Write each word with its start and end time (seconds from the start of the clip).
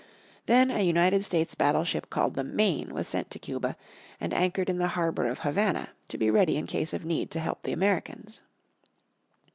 Then 0.47 0.71
a 0.71 0.81
United 0.83 1.23
States 1.23 1.53
battleship 1.53 2.09
called 2.09 2.33
the 2.33 2.43
Maine 2.43 2.91
was 2.91 3.07
sent 3.07 3.29
to 3.29 3.37
Cuba, 3.37 3.77
and 4.19 4.33
anchored 4.33 4.67
in 4.67 4.79
the 4.79 4.87
harbour 4.97 5.27
of 5.27 5.37
Havana, 5.41 5.89
to 6.07 6.17
be 6.17 6.31
ready 6.31 6.57
in 6.57 6.65
case 6.65 6.91
of 6.91 7.05
need 7.05 7.29
to 7.29 7.39
help 7.39 7.61
the 7.61 7.71
Americans. 7.73 8.41